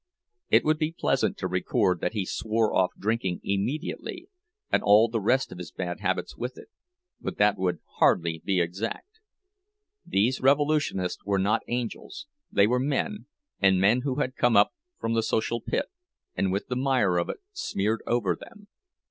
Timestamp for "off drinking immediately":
2.73-4.29